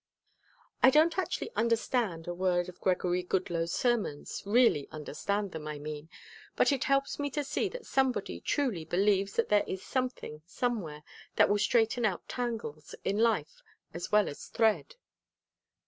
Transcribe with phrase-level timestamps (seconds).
[0.81, 6.09] "I don't actually understand a word of Gregory Goodloe's sermons, really understand them, I mean,
[6.55, 11.03] but it helps me to see that somebody truly believes that there is something somewhere
[11.35, 13.61] that will straighten out tangles in life
[13.93, 14.95] as well as thread."